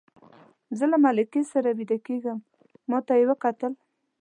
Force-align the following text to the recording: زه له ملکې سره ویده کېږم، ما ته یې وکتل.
زه 0.77 0.85
له 0.91 0.97
ملکې 1.05 1.41
سره 1.51 1.69
ویده 1.77 1.97
کېږم، 2.07 2.37
ما 2.89 2.99
ته 3.07 3.13
یې 3.19 3.25
وکتل. 3.29 3.73